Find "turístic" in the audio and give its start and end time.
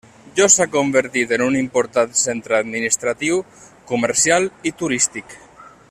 4.83-5.39